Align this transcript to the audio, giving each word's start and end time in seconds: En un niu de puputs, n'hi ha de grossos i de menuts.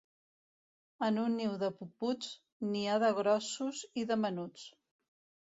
En 1.07 1.19
un 1.23 1.35
niu 1.41 1.51
de 1.63 1.69
puputs, 1.81 2.31
n'hi 2.71 2.83
ha 2.87 2.97
de 3.05 3.11
grossos 3.21 3.85
i 4.05 4.09
de 4.15 4.21
menuts. 4.25 4.67